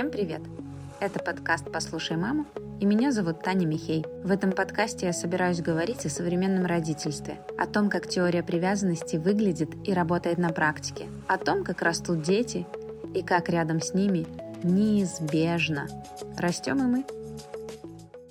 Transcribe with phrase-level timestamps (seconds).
[0.00, 0.40] Всем привет!
[0.98, 2.46] Это подкаст «Послушай маму»
[2.80, 4.02] и меня зовут Таня Михей.
[4.24, 9.68] В этом подкасте я собираюсь говорить о современном родительстве, о том, как теория привязанности выглядит
[9.86, 12.66] и работает на практике, о том, как растут дети
[13.14, 14.26] и как рядом с ними
[14.62, 15.86] неизбежно
[16.38, 17.04] растем и мы.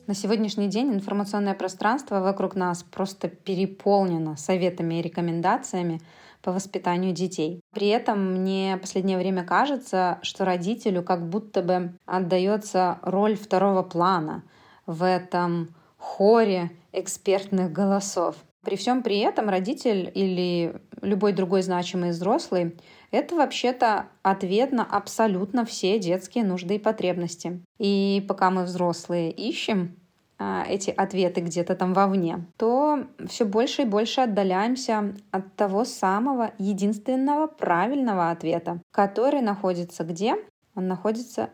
[0.09, 6.01] На сегодняшний день информационное пространство вокруг нас просто переполнено советами и рекомендациями
[6.41, 7.61] по воспитанию детей.
[7.75, 13.83] При этом мне в последнее время кажется, что родителю как будто бы отдается роль второго
[13.83, 14.41] плана
[14.87, 18.35] в этом хоре экспертных голосов.
[18.65, 22.75] При всем при этом родитель или любой другой значимый взрослый—
[23.11, 27.63] это вообще-то ответ на абсолютно все детские нужды и потребности.
[27.77, 29.98] И пока мы взрослые ищем
[30.39, 37.47] эти ответы где-то там вовне, то все больше и больше отдаляемся от того самого единственного
[37.47, 40.35] правильного ответа, который находится где?
[40.75, 41.49] Он находится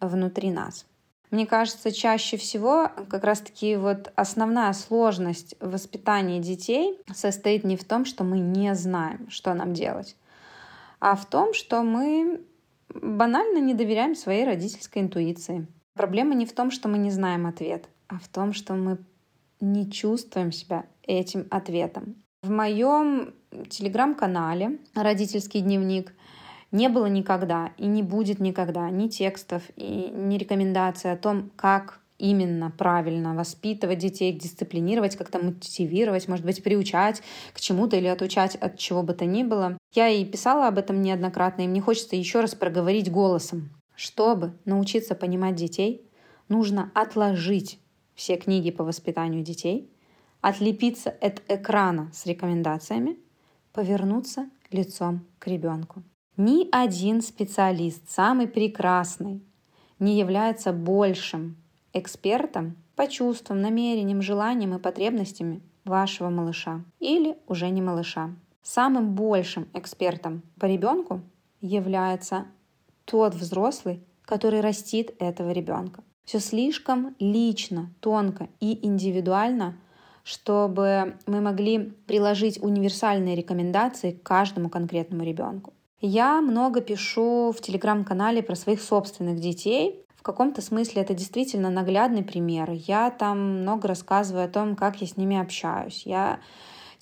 [0.00, 0.86] внутри нас.
[1.30, 8.04] Мне кажется, чаще всего как раз-таки вот основная сложность воспитания детей состоит не в том,
[8.04, 10.16] что мы не знаем, что нам делать,
[10.98, 12.40] а в том, что мы
[12.92, 15.68] банально не доверяем своей родительской интуиции.
[15.94, 18.98] Проблема не в том, что мы не знаем ответ, а в том, что мы
[19.60, 22.16] не чувствуем себя этим ответом.
[22.42, 23.34] В моем
[23.68, 26.14] телеграм-канале «Родительский дневник»
[26.72, 32.00] не было никогда и не будет никогда ни текстов и ни рекомендаций о том, как
[32.18, 37.22] именно правильно воспитывать детей, дисциплинировать, как-то мотивировать, может быть, приучать
[37.54, 39.78] к чему-то или отучать от чего бы то ни было.
[39.94, 43.70] Я и писала об этом неоднократно, и мне хочется еще раз проговорить голосом.
[43.94, 46.08] Чтобы научиться понимать детей,
[46.48, 47.78] нужно отложить
[48.20, 49.90] все книги по воспитанию детей,
[50.42, 53.18] отлепиться от экрана с рекомендациями,
[53.72, 56.02] повернуться лицом к ребенку.
[56.36, 59.42] Ни один специалист, самый прекрасный,
[59.98, 61.56] не является большим
[61.94, 68.36] экспертом по чувствам, намерениям, желаниям и потребностями вашего малыша или уже не малыша.
[68.62, 71.22] Самым большим экспертом по ребенку
[71.62, 72.48] является
[73.06, 76.04] тот взрослый, который растит этого ребенка.
[76.30, 79.76] Все слишком лично, тонко и индивидуально,
[80.22, 85.72] чтобы мы могли приложить универсальные рекомендации к каждому конкретному ребенку.
[86.00, 90.04] Я много пишу в телеграм-канале про своих собственных детей.
[90.14, 92.70] В каком-то смысле это действительно наглядный пример.
[92.70, 96.06] Я там много рассказываю о том, как я с ними общаюсь.
[96.06, 96.38] Я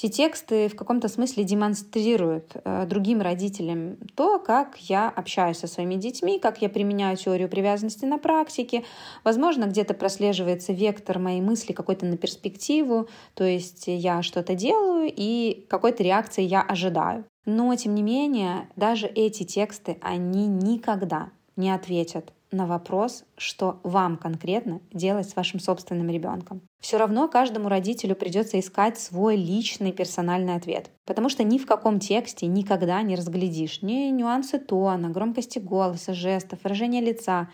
[0.00, 5.96] эти тексты в каком-то смысле демонстрируют э, другим родителям то, как я общаюсь со своими
[5.96, 8.84] детьми, как я применяю теорию привязанности на практике.
[9.24, 15.66] Возможно, где-то прослеживается вектор моей мысли какой-то на перспективу, то есть я что-то делаю и
[15.68, 17.24] какой-то реакции я ожидаю.
[17.44, 24.16] Но, тем не менее, даже эти тексты, они никогда не ответят на вопрос, что вам
[24.16, 26.62] конкретно делать с вашим собственным ребенком.
[26.80, 31.98] Все равно каждому родителю придется искать свой личный персональный ответ, потому что ни в каком
[31.98, 37.48] тексте никогда не разглядишь ни нюансы тона, громкости голоса, жестов, выражения лица,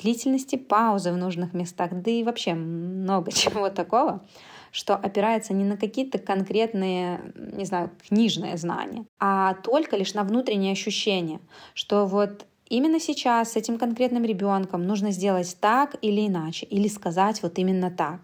[0.00, 4.24] длительности паузы в нужных местах, да и вообще много чего такого,
[4.70, 10.72] что опирается не на какие-то конкретные, не знаю, книжные знания, а только лишь на внутренние
[10.72, 11.40] ощущения,
[11.74, 17.42] что вот именно сейчас с этим конкретным ребенком нужно сделать так или иначе, или сказать
[17.42, 18.20] вот именно так.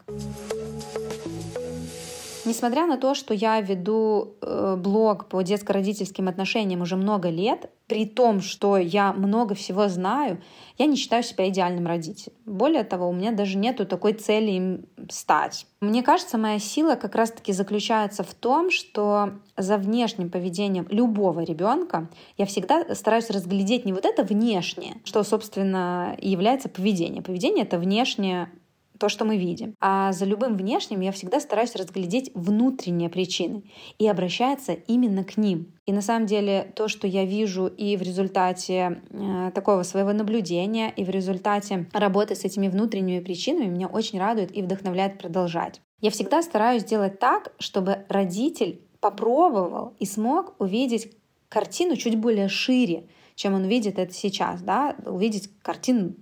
[2.47, 8.06] Несмотря на то, что я веду э, блог по детско-родительским отношениям уже много лет, при
[8.06, 10.41] том, что я много всего знаю,
[10.78, 12.34] я не считаю себя идеальным родителем.
[12.47, 14.80] Более того, у меня даже нету такой цели
[15.13, 15.67] стать.
[15.81, 22.09] Мне кажется, моя сила как раз-таки заключается в том, что за внешним поведением любого ребенка
[22.37, 27.23] я всегда стараюсь разглядеть не вот это внешнее, что, собственно, является поведением.
[27.23, 28.51] Поведение— это внешнее
[28.98, 29.75] то, что мы видим.
[29.81, 33.64] А за любым внешним я всегда стараюсь разглядеть внутренние причины
[33.98, 35.75] и обращаться именно к ним.
[35.86, 40.92] И на самом деле то, что я вижу и в результате э, такого своего наблюдения,
[40.95, 45.80] и в результате работы с этими внутренними причинами меня очень радует и вдохновляет продолжать.
[46.01, 51.10] Я всегда стараюсь сделать так, чтобы родитель попробовал и смог увидеть
[51.48, 56.15] картину чуть более шире, чем он видит это сейчас, да, увидеть картину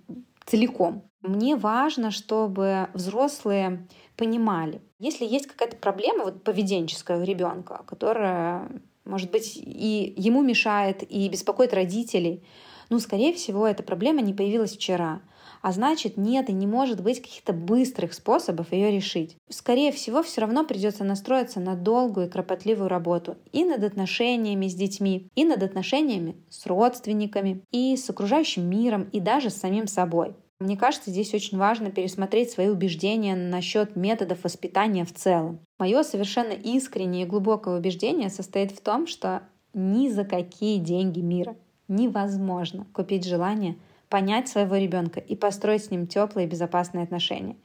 [0.46, 1.10] целиком.
[1.22, 8.68] Мне важно, чтобы взрослые понимали, если есть какая-то проблема вот, поведенческая у ребенка, которая,
[9.04, 12.44] может быть, и ему мешает, и беспокоит родителей,
[12.88, 15.20] ну, скорее всего, эта проблема не появилась вчера.
[15.66, 19.36] А значит нет и не может быть каких-то быстрых способов ее решить.
[19.50, 24.76] Скорее всего, все равно придется настроиться на долгую и кропотливую работу и над отношениями с
[24.76, 30.36] детьми, и над отношениями с родственниками, и с окружающим миром, и даже с самим собой.
[30.60, 35.58] Мне кажется, здесь очень важно пересмотреть свои убеждения насчет методов воспитания в целом.
[35.80, 39.42] Мое совершенно искреннее и глубокое убеждение состоит в том, что
[39.74, 41.56] ни за какие деньги мира
[41.88, 43.76] невозможно купить желание
[44.08, 47.56] понять своего ребенка и построить с ним теплые и безопасные отношения.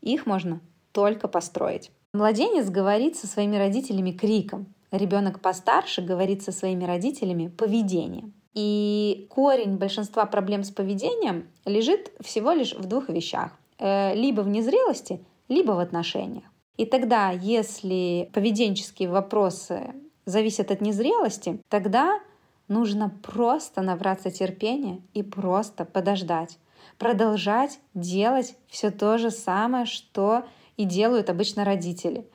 [0.00, 0.60] Их можно
[0.92, 1.90] только построить.
[2.12, 8.32] Младенец говорит со своими родителями криком, ребенок постарше говорит со своими родителями поведением.
[8.54, 13.52] И корень большинства проблем с поведением лежит всего лишь в двух вещах.
[13.78, 16.44] Э, либо в незрелости, либо в отношениях.
[16.76, 19.94] И тогда, если поведенческие вопросы
[20.26, 22.20] зависят от незрелости, тогда
[22.68, 26.58] нужно просто набраться терпения и просто подождать.
[26.98, 30.44] Продолжать делать все то же самое, что
[30.76, 32.26] и делают обычно родители.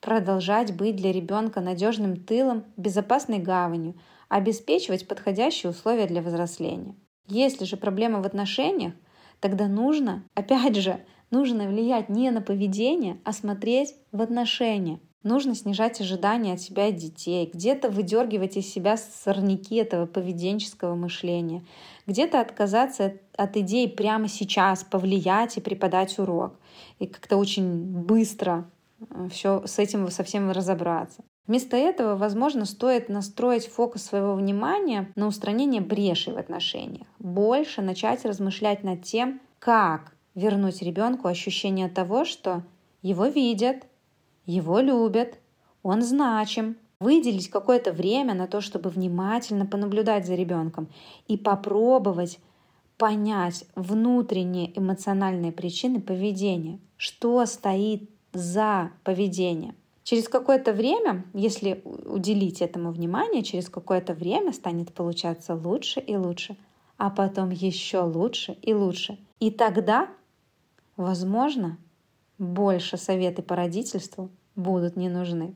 [0.00, 3.94] Продолжать быть для ребенка надежным тылом, безопасной гаванью,
[4.28, 6.94] обеспечивать подходящие условия для взросления.
[7.26, 8.92] Если же проблема в отношениях,
[9.40, 11.00] тогда нужно, опять же,
[11.30, 15.00] нужно влиять не на поведение, а смотреть в отношения.
[15.26, 21.64] Нужно снижать ожидания от себя и детей, где-то выдергивать из себя сорняки этого поведенческого мышления,
[22.06, 26.54] где-то отказаться от идей прямо сейчас повлиять и преподать урок.
[27.00, 28.70] И как-то очень быстро
[29.00, 31.24] э, все с этим совсем разобраться.
[31.48, 37.08] Вместо этого, возможно, стоит настроить фокус своего внимания на устранение брешей в отношениях.
[37.18, 42.62] Больше начать размышлять над тем, как вернуть ребенку ощущение того, что
[43.02, 43.86] его видят,
[44.46, 45.38] его любят,
[45.82, 46.76] он значим.
[46.98, 50.88] Выделить какое-то время на то, чтобы внимательно понаблюдать за ребенком
[51.28, 52.38] и попробовать
[52.96, 59.74] понять внутренние эмоциональные причины поведения, что стоит за поведением.
[60.04, 66.56] Через какое-то время, если уделить этому внимание, через какое-то время станет получаться лучше и лучше,
[66.96, 69.18] а потом еще лучше и лучше.
[69.40, 70.08] И тогда,
[70.96, 71.76] возможно,
[72.38, 75.54] больше советы по родительству будут не нужны.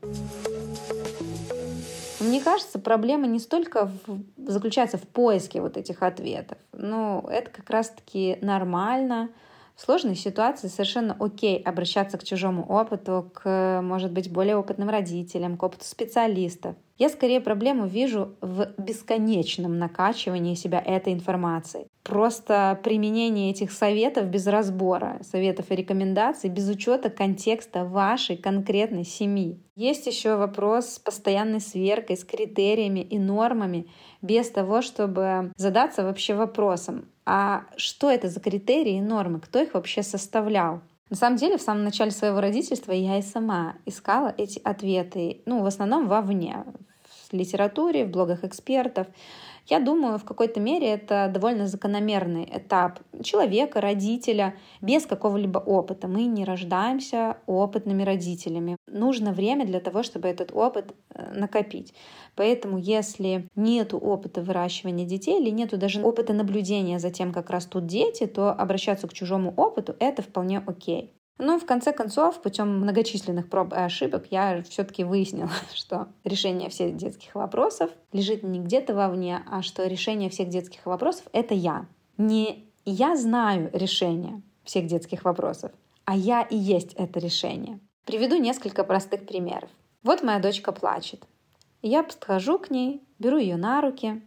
[2.19, 6.57] Мне кажется, проблема не столько в, заключается в поиске вот этих ответов.
[6.71, 9.29] Ну, это как раз-таки нормально,
[9.75, 15.57] в сложной ситуации совершенно окей обращаться к чужому опыту, к, может быть, более опытным родителям,
[15.57, 16.75] к опыту специалистов.
[17.01, 21.87] Я скорее проблему вижу в бесконечном накачивании себя этой информацией.
[22.03, 29.59] Просто применение этих советов без разбора, советов и рекомендаций, без учета контекста вашей конкретной семьи.
[29.75, 33.87] Есть еще вопрос с постоянной сверкой, с критериями и нормами,
[34.21, 39.73] без того, чтобы задаться вообще вопросом, а что это за критерии и нормы, кто их
[39.73, 40.81] вообще составлял?
[41.09, 45.61] На самом деле, в самом начале своего родительства я и сама искала эти ответы, ну,
[45.61, 46.63] в основном вовне,
[47.33, 49.07] литературе, в блогах экспертов.
[49.67, 56.07] Я думаю, в какой-то мере это довольно закономерный этап человека, родителя, без какого-либо опыта.
[56.07, 58.75] Мы не рождаемся опытными родителями.
[58.87, 61.93] Нужно время для того, чтобы этот опыт э, накопить.
[62.35, 67.85] Поэтому если нет опыта выращивания детей или нет даже опыта наблюдения за тем, как растут
[67.85, 71.13] дети, то обращаться к чужому опыту— это вполне окей.
[71.41, 76.95] Но в конце концов, путем многочисленных проб и ошибок, я все-таки выяснила, что решение всех
[76.95, 81.87] детских вопросов лежит не где-то вовне, а что решение всех детских вопросов— это я.
[82.19, 85.71] Не я знаю решение всех детских вопросов,
[86.05, 87.79] а я и есть это решение.
[88.05, 89.71] Приведу несколько простых примеров.
[90.03, 91.23] Вот моя дочка плачет.
[91.81, 94.21] Я подхожу к ней, беру ее на руки,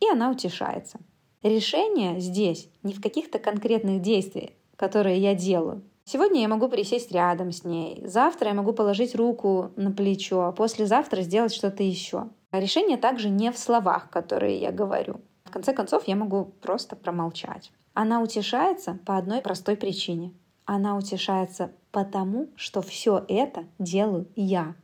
[0.00, 1.00] и она утешается.
[1.42, 5.82] Решение здесь не в каких-то конкретных действиях, которые я делаю,
[6.12, 10.50] Сегодня я могу присесть рядом с ней, завтра я могу положить руку на плечо, а
[10.50, 12.30] послезавтра сделать что-то еще.
[12.50, 15.20] Решение также не в словах, которые я говорю.
[15.44, 17.70] В конце концов, я могу просто промолчать.
[17.94, 20.34] Она утешается по одной простой причине.
[20.64, 24.74] Она утешается потому, что все это делаю я.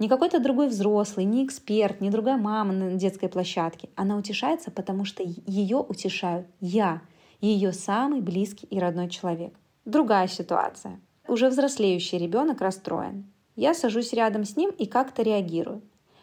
[0.00, 3.88] Не какой-то другой взрослый, не эксперт, не другая мама на детской площадке.
[3.94, 7.02] Она утешается, потому что ее утешаю я,
[7.40, 9.54] ее самый близкий и родной человек.
[9.86, 11.00] Другая ситуация.
[11.28, 13.32] Уже взрослеющий ребенок расстроен.
[13.54, 15.80] Я сажусь рядом с ним и как-то реагирую.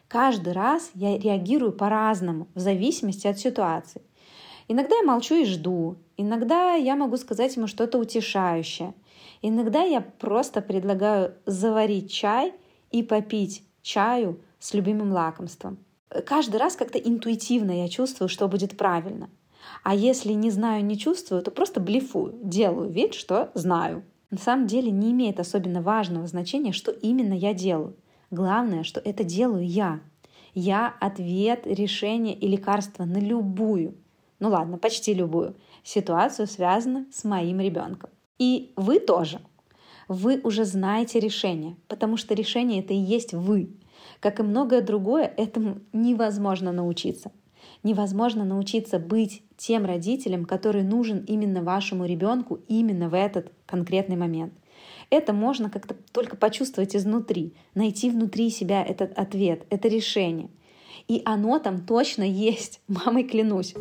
[0.09, 4.01] Каждый раз я реагирую по-разному, в зависимости от ситуации.
[4.67, 8.93] Иногда я молчу и жду, иногда я могу сказать ему что-то утешающее,
[9.41, 12.53] иногда я просто предлагаю заварить чай
[12.91, 15.77] и попить чаю с любимым лакомством.
[16.25, 19.29] Каждый раз как-то интуитивно я чувствую, что будет правильно.
[19.83, 24.03] А если не знаю, не чувствую, то просто блефую, делаю вид, что знаю.
[24.31, 27.95] На самом деле не имеет особенно важного значения, что именно я делаю.
[28.31, 29.99] Главное, что это делаю я.
[30.55, 33.95] Я ответ, решение и лекарство на любую,
[34.39, 38.09] ну ладно, почти любую ситуацию, связанную с моим ребенком.
[38.39, 39.39] И вы тоже.
[40.07, 43.69] Вы уже знаете решение, потому что решение это и есть вы.
[44.19, 47.31] Как и многое другое, этому невозможно научиться.
[47.83, 54.53] Невозможно научиться быть тем родителем, который нужен именно вашему ребенку именно в этот конкретный момент.
[55.09, 60.49] Это можно как-то только почувствовать изнутри, найти внутри себя этот ответ, это решение.
[61.07, 63.73] И оно там точно есть, мамой клянусь.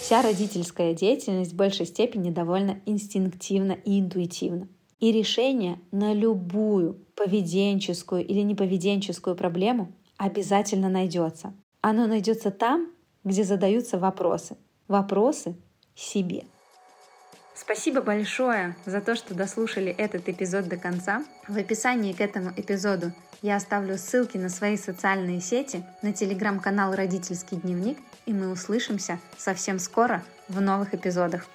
[0.00, 4.68] Вся родительская деятельность в большей степени довольно инстинктивна и интуитивна.
[5.00, 11.54] И решение на любую поведенческую или неповеденческую проблему обязательно найдется.
[11.80, 12.92] Оно найдется там,
[13.24, 14.56] где задаются вопросы.
[14.88, 15.56] Вопросы
[15.94, 16.44] себе.
[17.54, 21.24] Спасибо большое за то, что дослушали этот эпизод до конца.
[21.48, 27.56] В описании к этому эпизоду я оставлю ссылки на свои социальные сети, на телеграм-канал «Родительский
[27.56, 31.46] дневник», и мы услышимся совсем скоро в новых эпизодах.